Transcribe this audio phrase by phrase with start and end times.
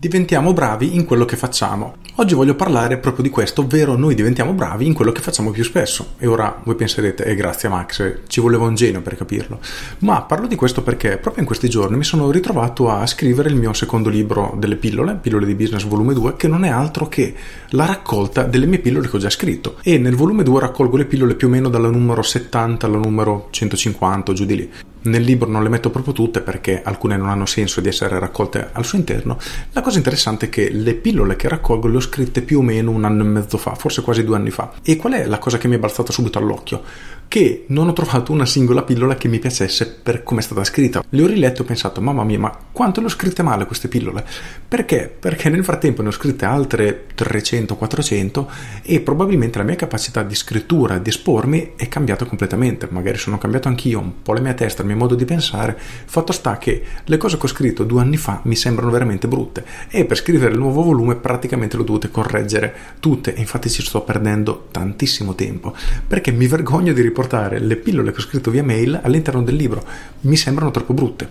[0.00, 1.96] Diventiamo bravi in quello che facciamo.
[2.18, 5.64] Oggi voglio parlare proprio di questo, ovvero noi diventiamo bravi in quello che facciamo più
[5.64, 6.14] spesso.
[6.18, 9.58] E ora voi penserete, eh, grazie Max, ci voleva un genio per capirlo.
[10.00, 13.56] Ma parlo di questo perché proprio in questi giorni mi sono ritrovato a scrivere il
[13.56, 17.34] mio secondo libro delle pillole, Pillole di Business volume 2, che non è altro che
[17.70, 19.78] la raccolta delle mie pillole che ho già scritto.
[19.82, 23.48] E nel volume 2 raccolgo le pillole più o meno dalla numero 70 alla numero
[23.50, 24.70] 150 giù di lì.
[25.00, 28.70] Nel libro non le metto proprio tutte perché alcune non hanno senso di essere raccolte
[28.72, 29.38] al suo interno.
[29.72, 32.90] La cosa interessante è che le pillole che raccolgo le ho scritte più o meno
[32.90, 34.72] un anno e mezzo fa, forse quasi due anni fa.
[34.82, 36.82] E qual è la cosa che mi è balzata subito all'occhio?
[37.28, 41.04] Che non ho trovato una singola pillola che mi piacesse per come è stata scritta.
[41.10, 43.88] Le ho rilette e ho pensato, mamma mia, ma quanto le ho scritte male queste
[43.88, 44.24] pillole?
[44.66, 45.14] Perché?
[45.18, 48.46] Perché nel frattempo ne ho scritte altre 300-400
[48.82, 52.88] e probabilmente la mia capacità di scrittura, di espormi è cambiata completamente.
[52.90, 55.78] Magari sono cambiato anch'io, un po' la mia testa, il mio modo di pensare.
[55.78, 59.66] Fatto sta che le cose che ho scritto due anni fa mi sembrano veramente brutte
[59.90, 63.82] e per scrivere il nuovo volume praticamente le ho dovute correggere tutte e infatti ci
[63.82, 65.76] sto perdendo tantissimo tempo
[66.06, 67.16] perché mi vergogno di riportare
[67.58, 69.84] le pillole che ho scritto via mail all'interno del libro,
[70.20, 71.28] mi sembrano troppo brutte.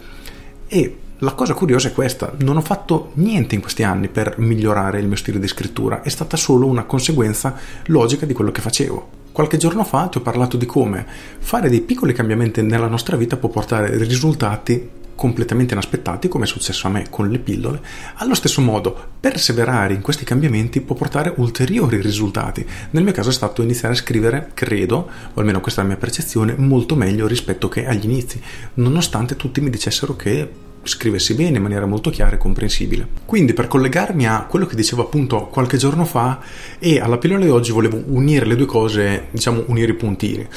[0.68, 5.00] E la cosa curiosa è questa, non ho fatto niente in questi anni per migliorare
[5.00, 9.10] il mio stile di scrittura, è stata solo una conseguenza logica di quello che facevo.
[9.32, 11.06] Qualche giorno fa ti ho parlato di come
[11.40, 16.86] fare dei piccoli cambiamenti nella nostra vita può portare risultati completamente inaspettati, come è successo
[16.86, 17.82] a me con le pillole.
[18.18, 22.66] Allo stesso modo, perseverare in questi cambiamenti può portare ulteriori risultati.
[22.92, 26.00] Nel mio caso è stato iniziare a scrivere, credo, o almeno questa è la mia
[26.00, 28.40] percezione, molto meglio rispetto che agli inizi,
[28.76, 33.08] nonostante tutti mi dicessero che scrivessi bene in maniera molto chiara e comprensibile.
[33.26, 36.40] Quindi per collegarmi a quello che dicevo appunto qualche giorno fa
[36.80, 40.48] e alla pillola di oggi volevo unire le due cose, diciamo unire i puntini.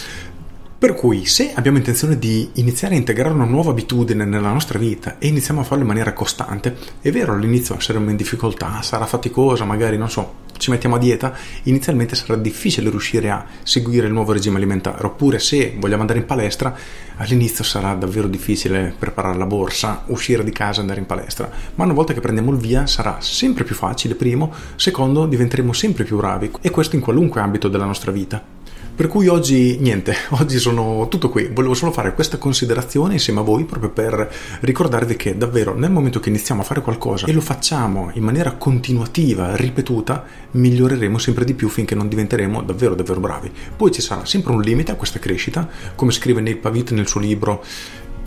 [0.81, 5.19] Per cui se abbiamo intenzione di iniziare a integrare una nuova abitudine nella nostra vita
[5.19, 9.66] e iniziamo a farlo in maniera costante, è vero all'inizio saremo in difficoltà, sarà faticosa,
[9.66, 14.32] magari non so, ci mettiamo a dieta, inizialmente sarà difficile riuscire a seguire il nuovo
[14.32, 16.75] regime alimentare, oppure se vogliamo andare in palestra,
[17.16, 21.84] all'inizio sarà davvero difficile preparare la borsa, uscire di casa e andare in palestra, ma
[21.84, 26.16] una volta che prendiamo il via sarà sempre più facile, primo, secondo diventeremo sempre più
[26.16, 26.53] bravi.
[26.62, 28.59] E questo in qualunque ambito della nostra vita.
[29.00, 33.43] Per cui oggi niente, oggi sono tutto qui, volevo solo fare questa considerazione insieme a
[33.43, 34.31] voi proprio per
[34.61, 38.56] ricordarvi che davvero nel momento che iniziamo a fare qualcosa e lo facciamo in maniera
[38.56, 43.50] continuativa, ripetuta, miglioreremo sempre di più finché non diventeremo davvero davvero bravi.
[43.75, 47.21] Poi ci sarà sempre un limite a questa crescita, come scrive Neil Pavit nel suo
[47.21, 47.65] libro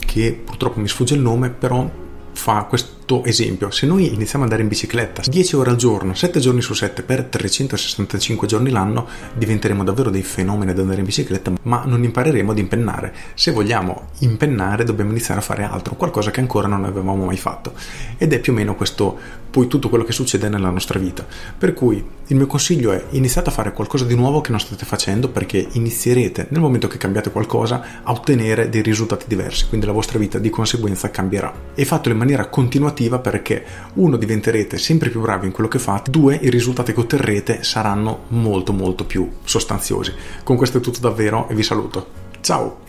[0.03, 1.87] che purtroppo mi sfugge il nome, però
[2.33, 3.71] fa questo esempio.
[3.71, 7.03] Se noi iniziamo ad andare in bicicletta 10 ore al giorno, 7 giorni su 7
[7.03, 12.51] per 365 giorni l'anno, diventeremo davvero dei fenomeni ad andare in bicicletta, ma non impareremo
[12.51, 13.13] ad impennare.
[13.35, 17.73] Se vogliamo impennare dobbiamo iniziare a fare altro, qualcosa che ancora non avevamo mai fatto.
[18.17, 19.17] Ed è più o meno questo
[19.53, 21.23] poi tutto quello che succede nella nostra vita.
[21.55, 24.83] Per cui il mio consiglio è iniziate a fare qualcosa di nuovo che non state
[24.83, 29.91] facendo perché inizierete nel momento che cambiate qualcosa a ottenere dei risultati diversi, quindi la
[29.91, 31.53] vostra vita di conseguenza cambierà.
[31.75, 36.09] E fatelo in maniera continuativa perché uno diventerete sempre più bravi in quello che fate,
[36.09, 40.13] due i risultati che otterrete saranno molto molto più sostanziosi.
[40.43, 42.07] Con questo è tutto davvero e vi saluto.
[42.39, 42.79] Ciao!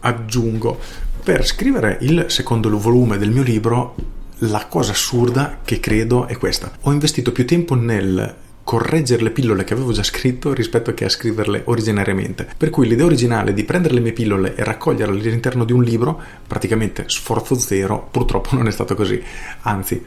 [0.00, 0.78] Aggiungo
[1.24, 3.94] per scrivere il secondo volume del mio libro,
[4.38, 6.70] la cosa assurda che credo è questa.
[6.82, 8.34] Ho investito più tempo nel
[8.64, 12.48] correggere le pillole che avevo già scritto rispetto che a scriverle originariamente.
[12.56, 16.20] Per cui l'idea originale di prendere le mie pillole e raccoglierle all'interno di un libro,
[16.46, 19.22] praticamente sforzo zero, purtroppo non è stato così.
[19.62, 20.02] Anzi,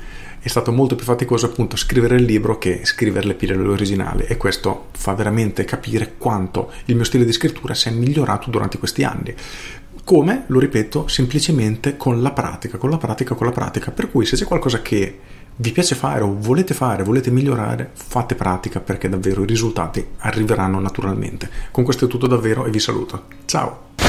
[0.46, 4.38] è stato molto più faticoso appunto scrivere il libro che scrivere le pillole originali e
[4.38, 9.04] questo fa veramente capire quanto il mio stile di scrittura si è migliorato durante questi
[9.04, 9.34] anni.
[10.06, 13.90] Come, lo ripeto, semplicemente con la pratica, con la pratica, con la pratica.
[13.90, 15.20] Per cui se c'è qualcosa che
[15.56, 20.80] vi piace fare o volete fare, volete migliorare, fate pratica perché davvero i risultati arriveranno
[20.80, 21.50] naturalmente.
[21.72, 23.24] Con questo è tutto davvero e vi saluto.
[23.46, 24.05] Ciao!